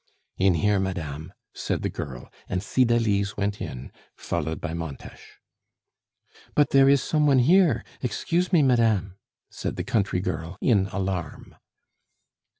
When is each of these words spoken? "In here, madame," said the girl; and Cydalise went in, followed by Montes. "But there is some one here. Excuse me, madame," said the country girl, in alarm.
"In 0.39 0.55
here, 0.55 0.79
madame," 0.79 1.31
said 1.53 1.83
the 1.83 1.89
girl; 1.91 2.31
and 2.49 2.63
Cydalise 2.63 3.37
went 3.37 3.61
in, 3.61 3.91
followed 4.15 4.59
by 4.59 4.73
Montes. 4.73 5.19
"But 6.55 6.71
there 6.71 6.89
is 6.89 7.03
some 7.03 7.27
one 7.27 7.37
here. 7.37 7.83
Excuse 8.01 8.51
me, 8.51 8.63
madame," 8.63 9.19
said 9.51 9.75
the 9.75 9.83
country 9.83 10.19
girl, 10.19 10.57
in 10.59 10.87
alarm. 10.87 11.55